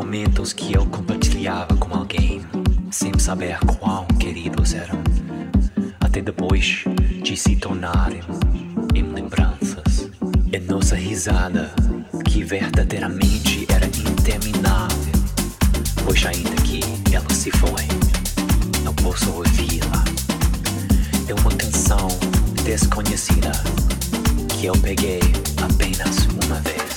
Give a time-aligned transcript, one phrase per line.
[0.00, 2.40] momentos que eu compartilhava com alguém,
[2.90, 4.98] sem saber quão queridos eram,
[6.00, 6.84] até depois
[7.22, 8.22] de se tornarem
[8.94, 10.08] em lembranças.
[10.50, 11.70] E nossa risada,
[12.24, 15.12] que verdadeiramente era interminável,
[16.02, 16.80] pois ainda que
[17.14, 17.86] ela se foi,
[18.82, 20.02] não posso ouvi-la.
[21.28, 22.08] É uma canção
[22.64, 23.52] desconhecida
[24.48, 25.20] que eu peguei
[25.62, 26.89] apenas uma vez.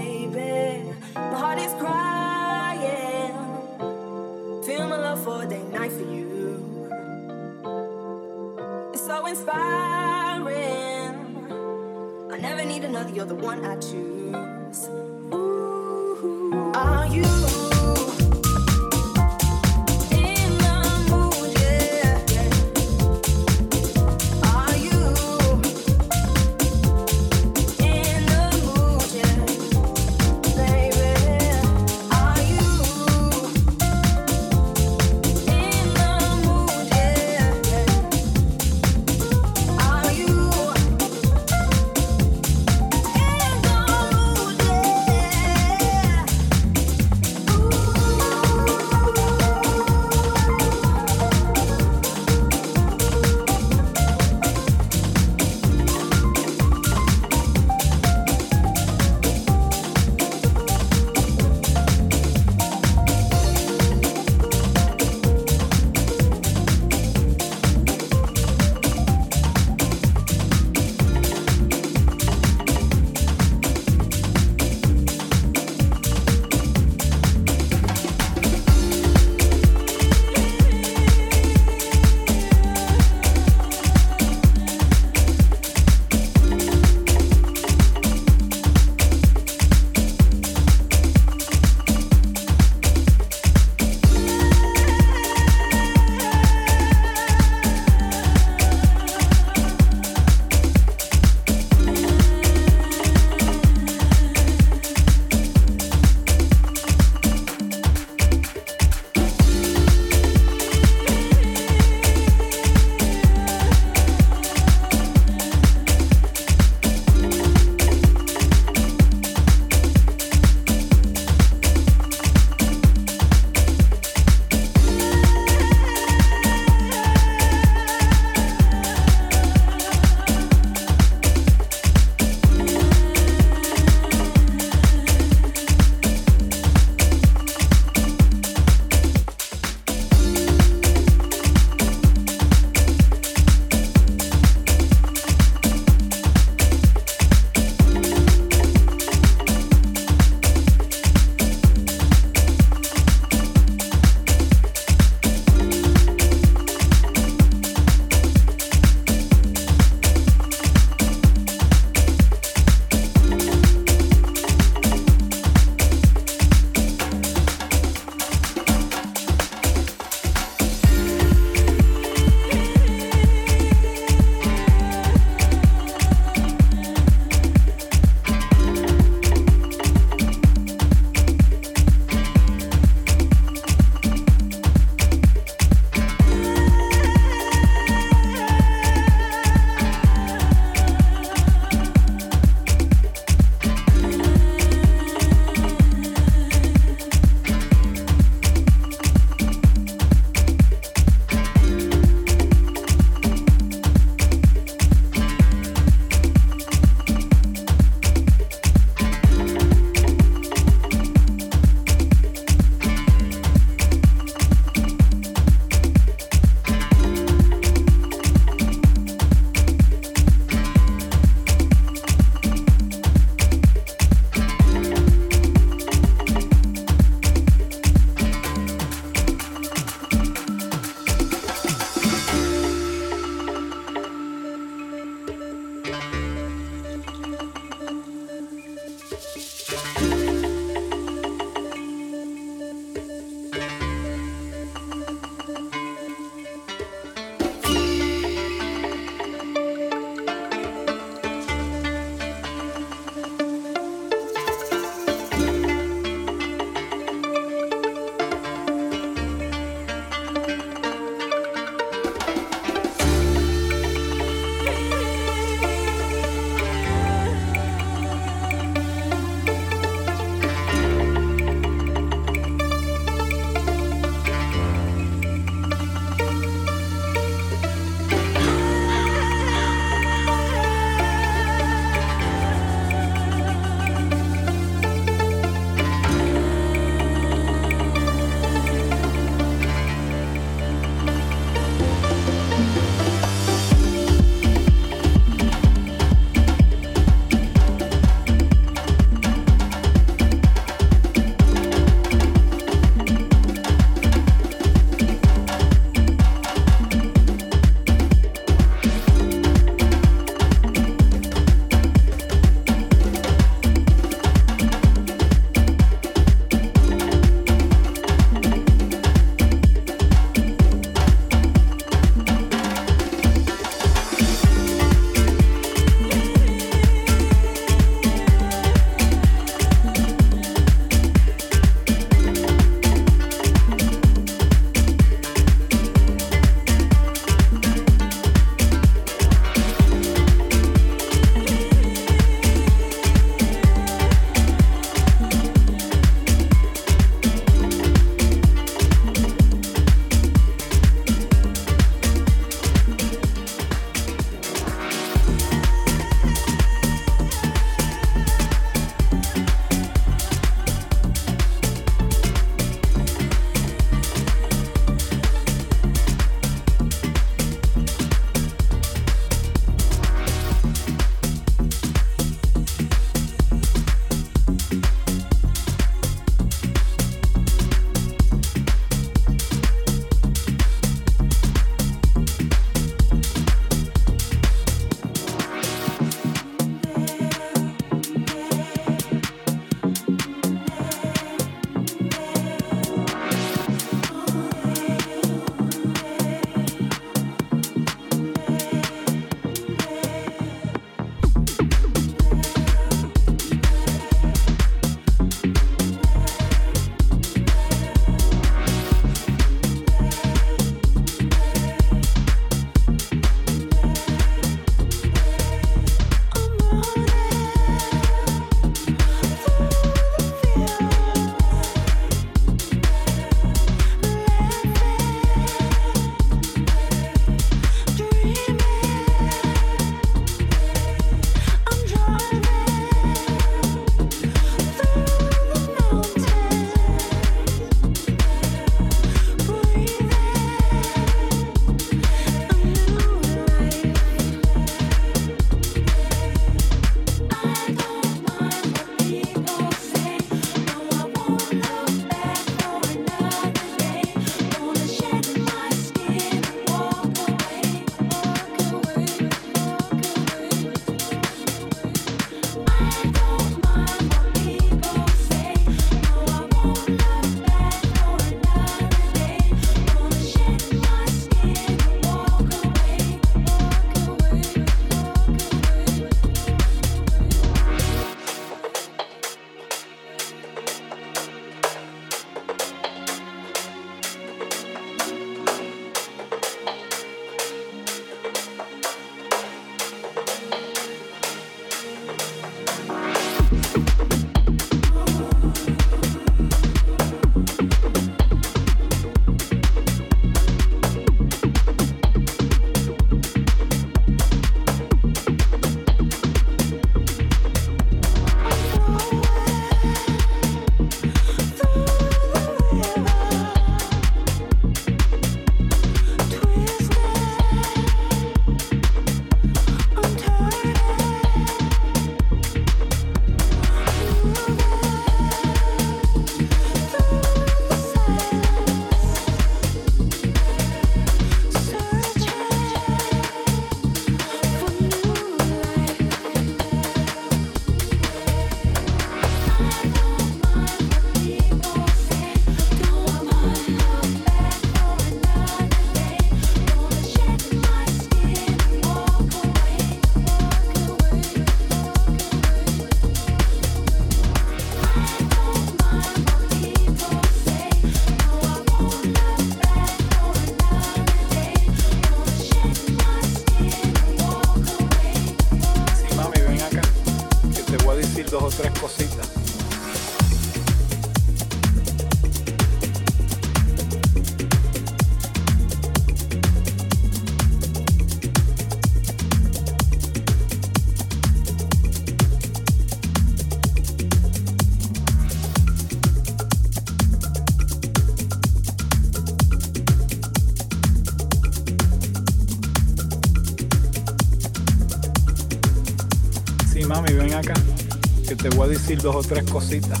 [599.02, 600.00] Dos o tres cositas.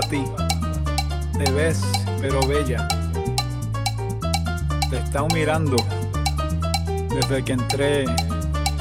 [0.00, 0.24] A ti.
[1.38, 1.80] Te ves,
[2.20, 2.86] pero bella.
[4.88, 5.76] Te he estado mirando
[7.10, 8.04] desde que entré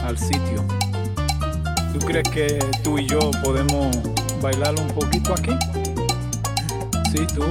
[0.05, 0.63] al sitio.
[1.93, 3.95] ¿Tú crees que tú y yo podemos
[4.41, 5.51] bailar un poquito aquí?
[7.11, 7.45] Sí, tú.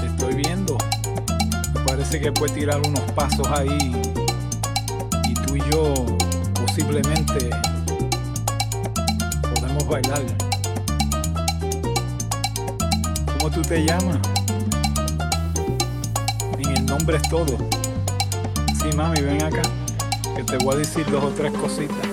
[0.00, 0.76] Te estoy viendo.
[1.86, 4.02] Parece que puedes tirar unos pasos ahí.
[5.28, 5.94] Y tú y yo
[6.54, 7.50] posiblemente
[9.54, 10.49] podemos bailar.
[13.62, 14.18] Tú te llamas?
[16.58, 17.58] En el nombre es todo.
[18.80, 19.62] Sí, mami, ven acá,
[20.36, 22.09] que te voy a decir dos o tres cositas.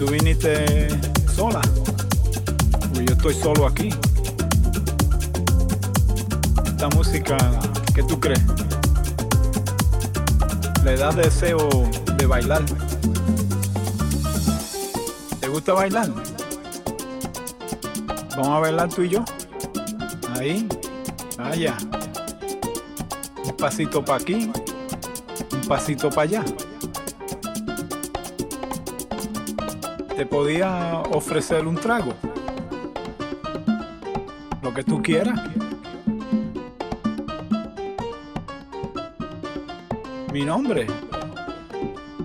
[0.00, 0.88] Tú viniste
[1.36, 1.60] sola.
[2.94, 3.90] Pues yo estoy solo aquí.
[6.64, 7.36] Esta música,
[7.94, 8.40] ¿qué tú crees?
[10.86, 11.68] Le da deseo
[12.16, 12.62] de bailar.
[15.38, 16.08] ¿Te gusta bailar?
[18.30, 19.22] Vamos a bailar tú y yo.
[20.34, 20.66] Ahí,
[21.36, 21.76] allá.
[23.44, 24.50] Un pasito para aquí,
[25.52, 26.44] un pasito para allá.
[30.20, 32.12] Te podía ofrecer un trago.
[34.60, 35.40] Lo que tú quieras.
[40.30, 40.86] Mi nombre.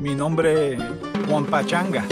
[0.01, 0.81] Mi nombre es
[1.25, 2.03] Juan Pachanga.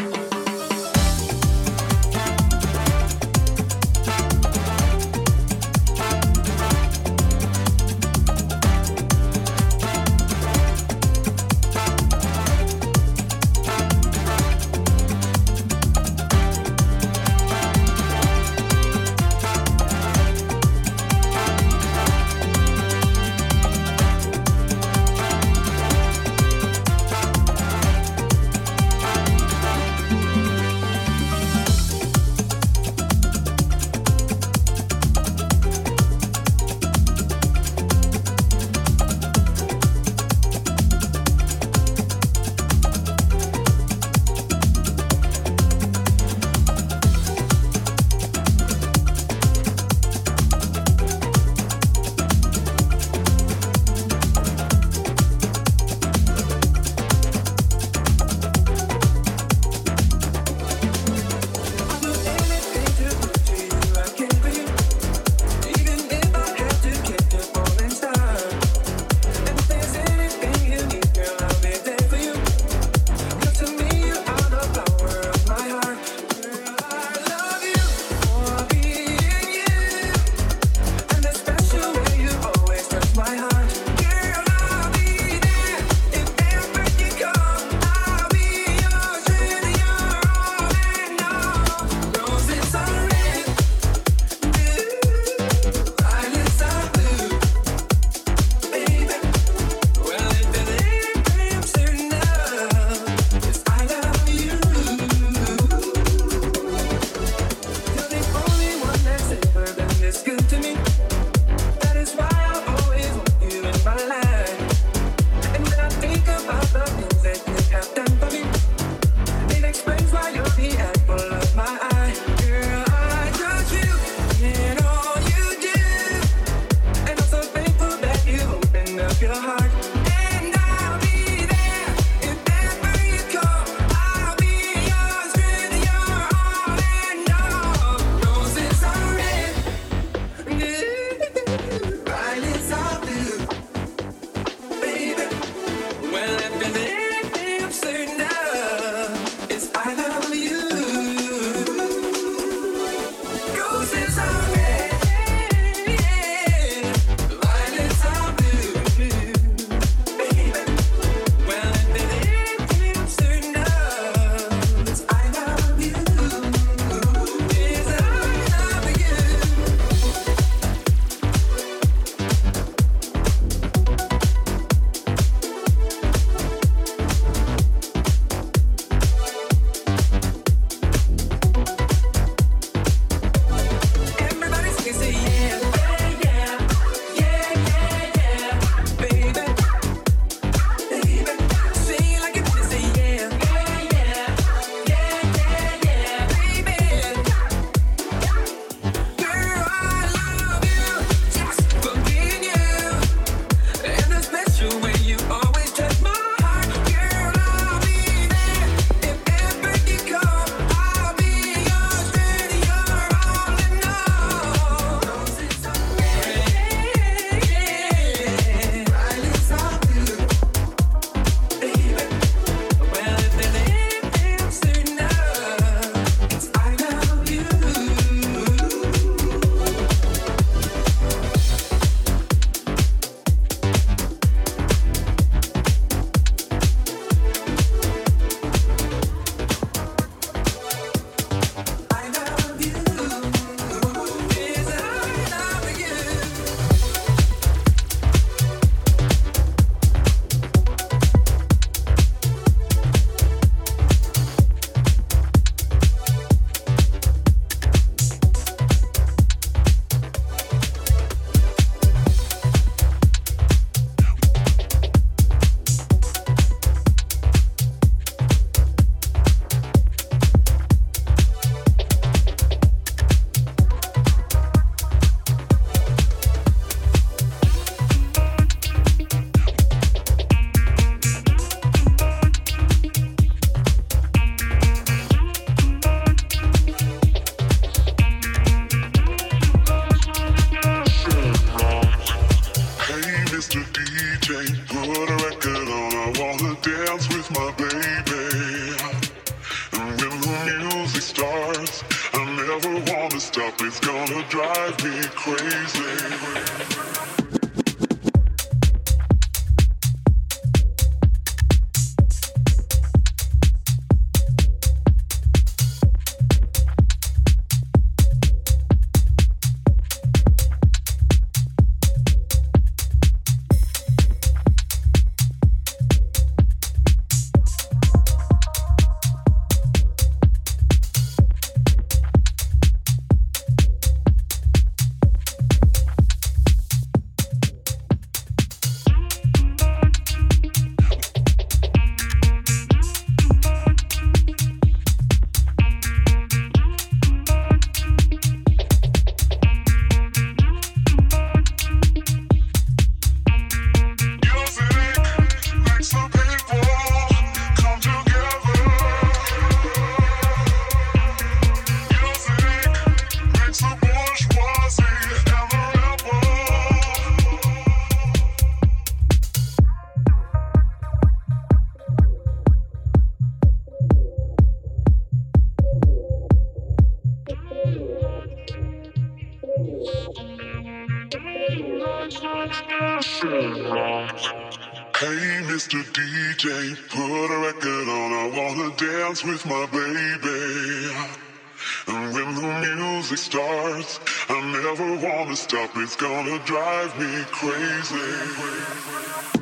[395.83, 399.32] It's gonna drive me crazy.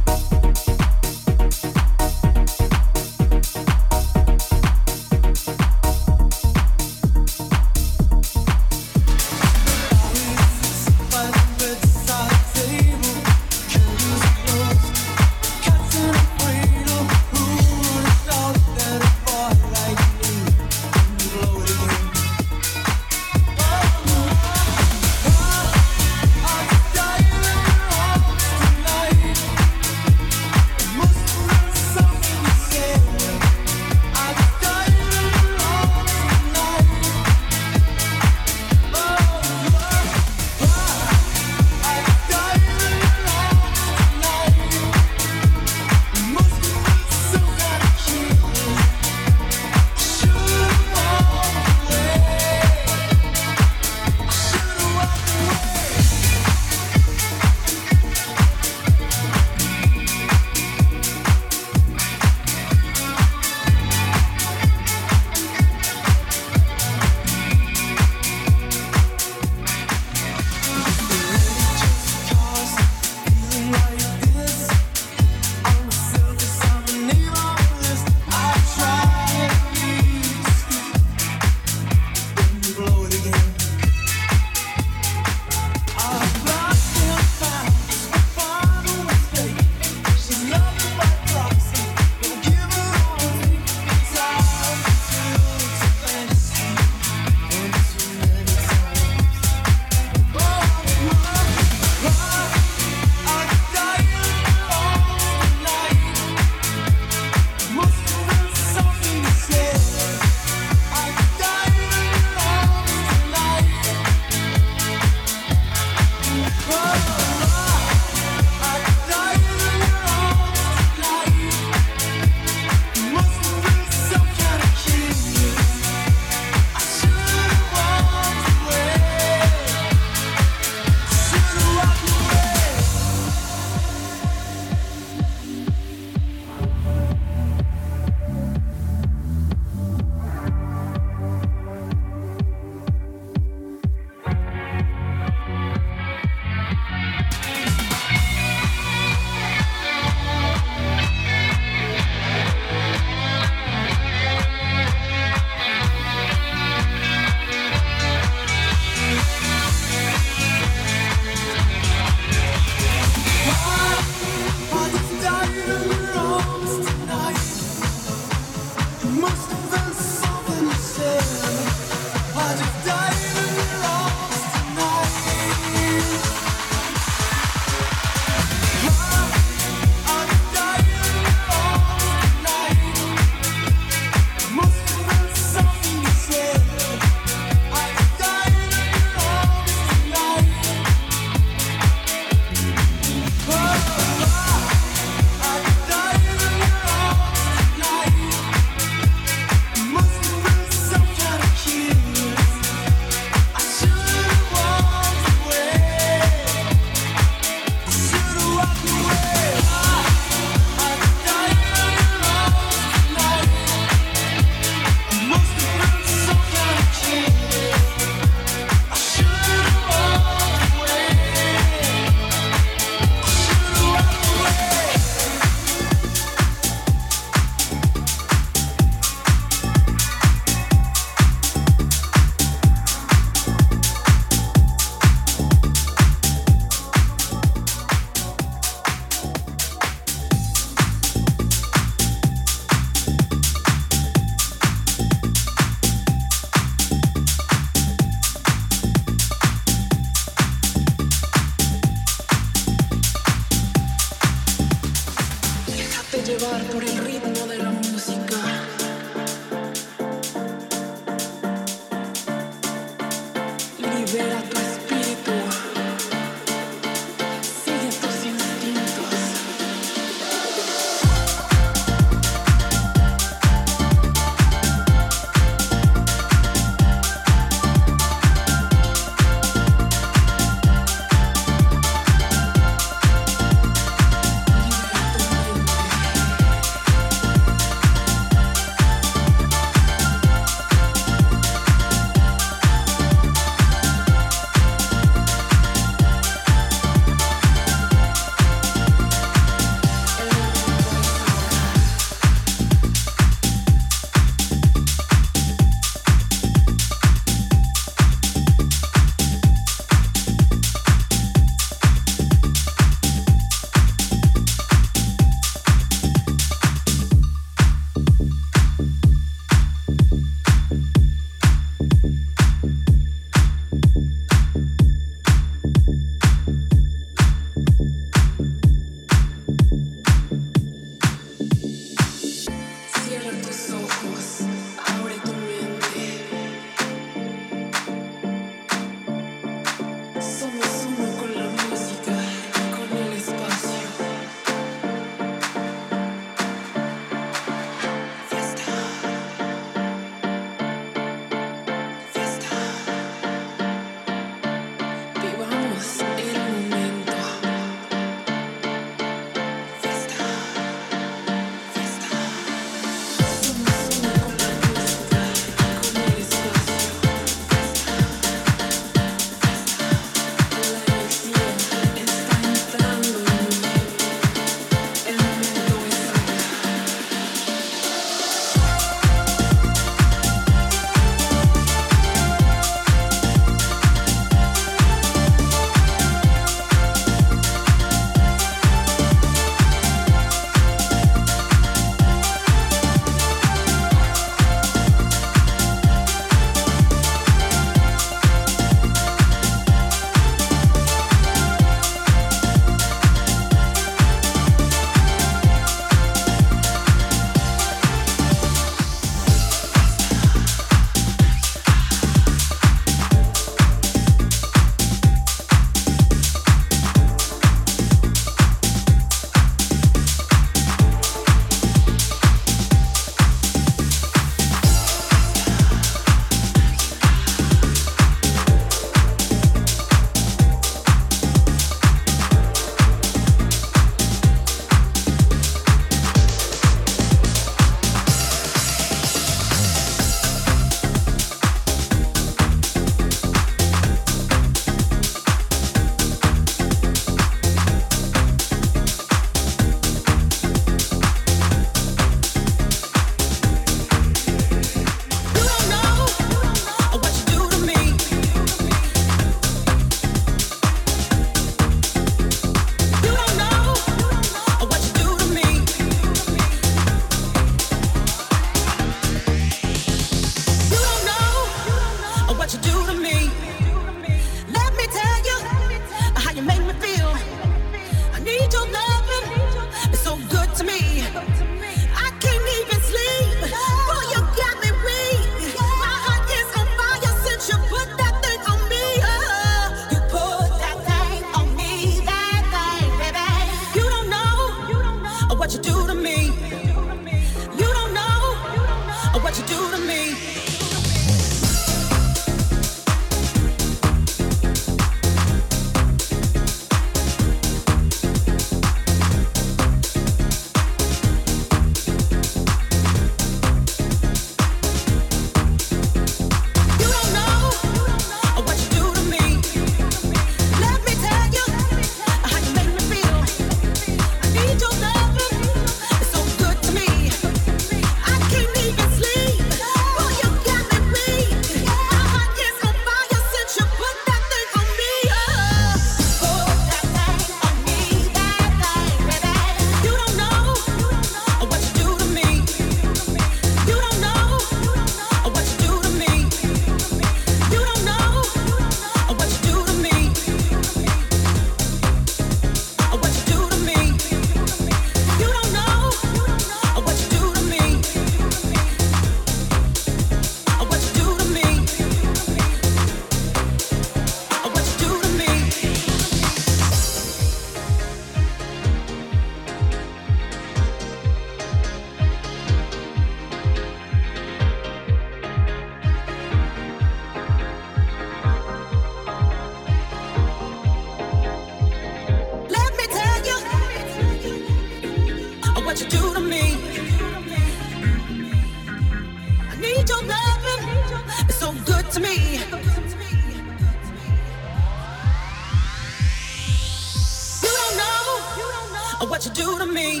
[599.16, 600.00] what you do to me.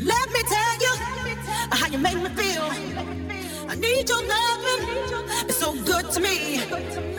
[0.00, 0.92] Let me tell you
[1.70, 2.64] how you make me feel.
[3.68, 5.46] I need your loving.
[5.46, 7.09] It's so good to me.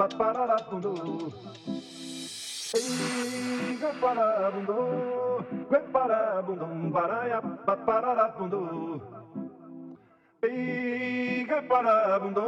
[0.00, 0.94] paparabundo.
[2.72, 8.62] Eiga parabundo, que parabundum, baraia paparabundo.
[10.42, 12.46] Eiga parabundo,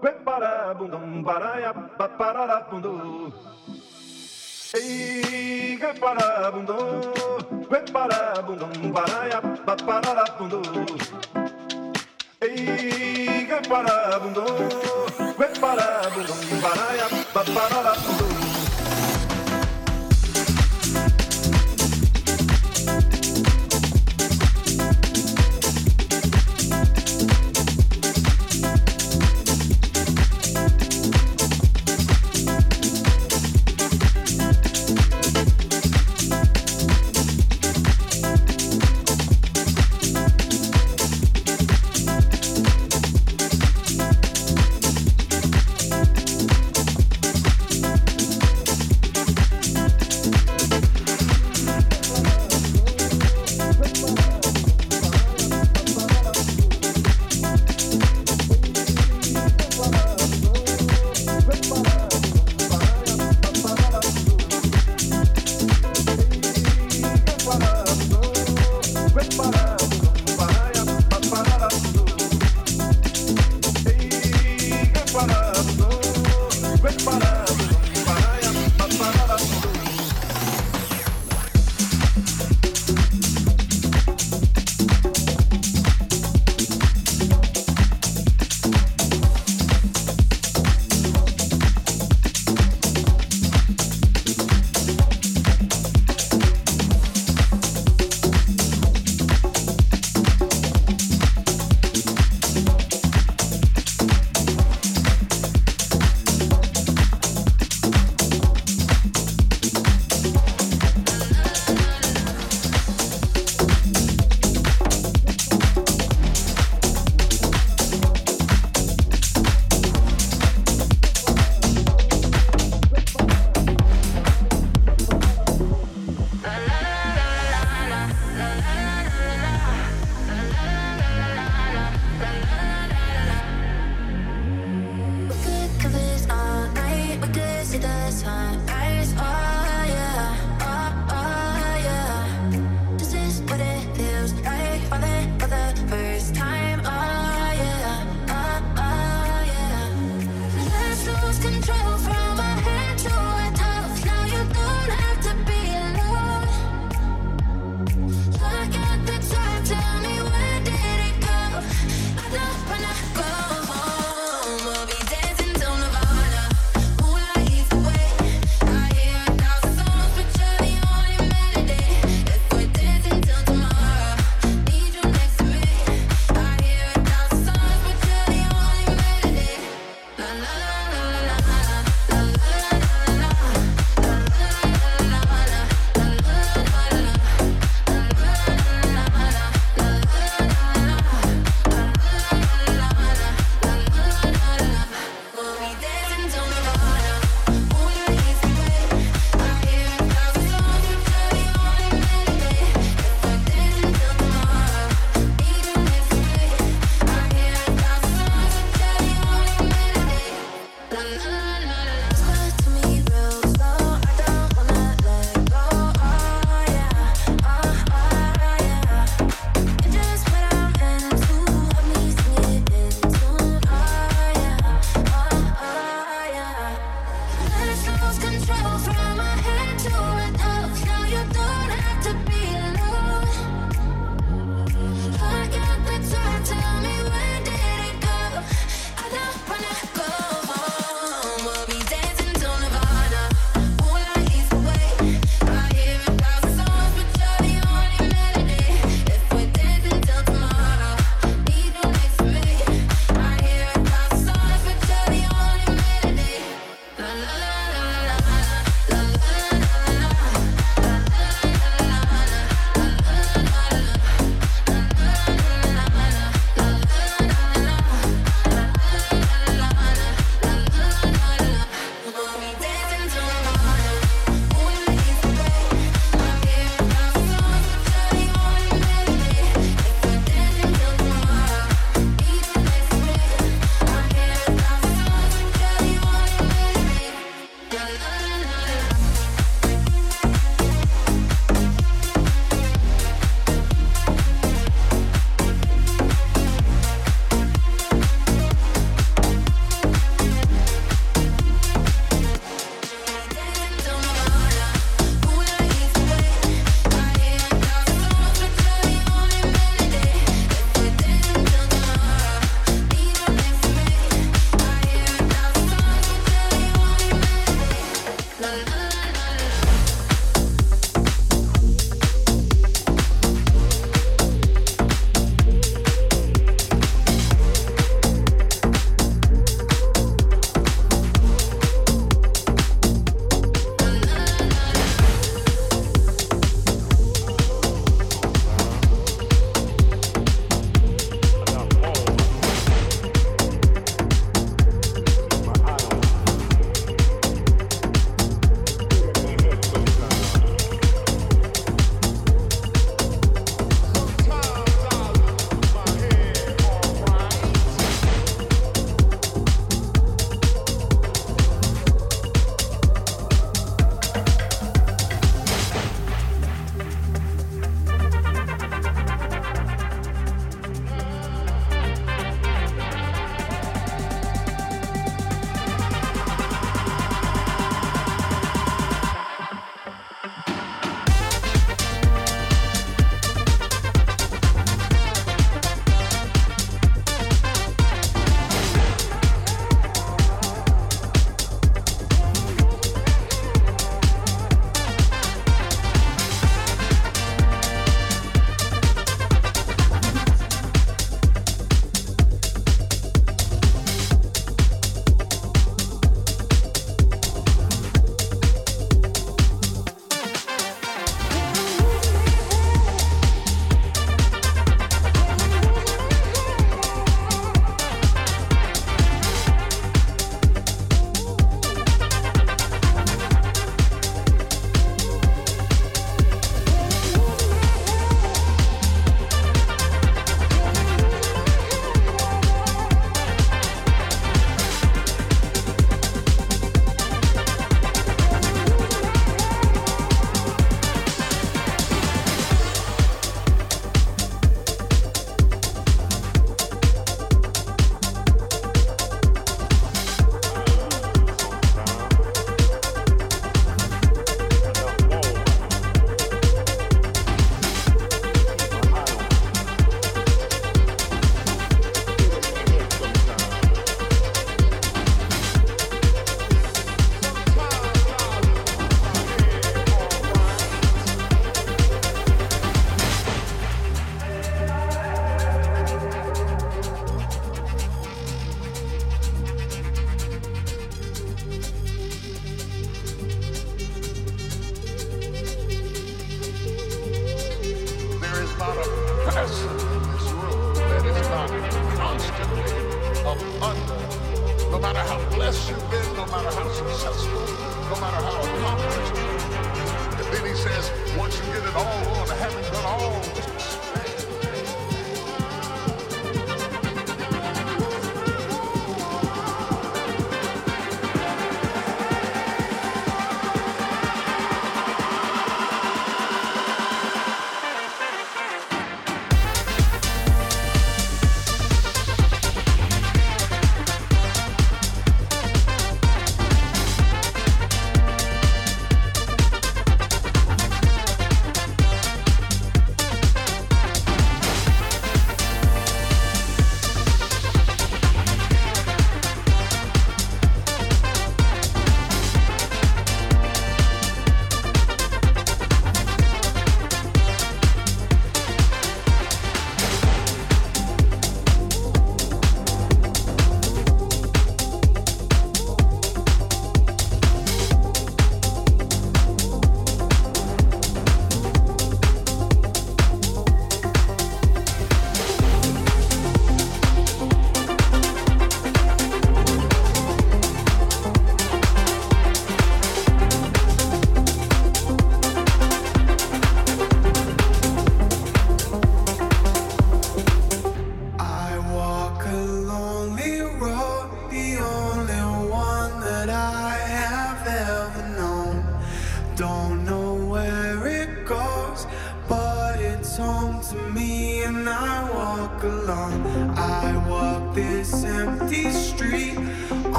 [0.00, 2.94] que parabundum, baraia paparabundo.
[4.74, 6.76] Eiga parabundo,
[7.68, 10.62] que parabundum, baraia paparabundo.
[12.40, 15.23] Eiga parabundo.
[15.36, 18.53] Gwe para, bum, para, ya, ba, para, la, bum.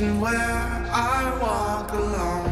[0.00, 0.34] where
[0.90, 2.50] I walk alone.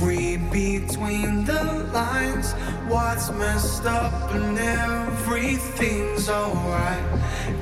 [0.00, 1.62] Read between the
[1.92, 2.52] lines,
[2.88, 7.04] what's messed up and everything's alright.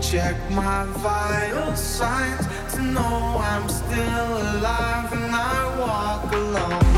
[0.00, 6.93] Check my vital signs to know I'm still alive and I walk alone.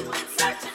[0.00, 0.69] You